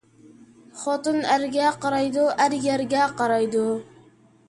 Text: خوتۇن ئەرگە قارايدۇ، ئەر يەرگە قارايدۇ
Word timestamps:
خوتۇن 0.83 1.19
ئەرگە 1.35 1.69
قارايدۇ، 1.85 2.27
ئەر 2.33 2.59
يەرگە 2.67 3.07
قارايدۇ 3.23 3.65